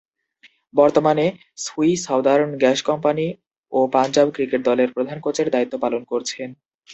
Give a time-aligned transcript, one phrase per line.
[0.73, 1.25] বর্তমানে
[1.57, 3.27] Sui Southern gas company
[3.73, 6.49] ও Punjab cricket দলের প্রধান কোচের দায়িত্ব পালন করছেন।